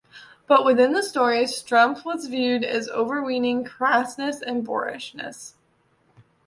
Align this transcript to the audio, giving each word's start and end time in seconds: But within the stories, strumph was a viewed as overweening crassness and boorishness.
But 0.47 0.65
within 0.65 0.93
the 0.93 1.03
stories, 1.03 1.53
strumph 1.55 2.03
was 2.05 2.25
a 2.25 2.29
viewed 2.29 2.63
as 2.63 2.89
overweening 2.89 3.63
crassness 3.63 4.41
and 4.41 4.63
boorishness. 4.65 5.53